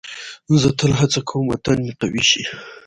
[0.61, 2.43] زه تل هڅه کوم وطن مې قوي شي.